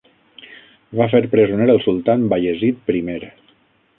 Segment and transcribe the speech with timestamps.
[0.99, 3.07] Va fer presoner el Sultan Bayezid I.